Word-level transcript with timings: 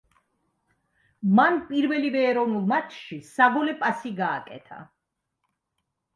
მან 1.39 1.59
პირველივე 1.67 2.23
ეროვნულ 2.31 2.65
მატჩში 2.73 3.19
საგოლე 3.29 3.77
პასი 3.85 4.15
გააკეთა. 4.23 4.83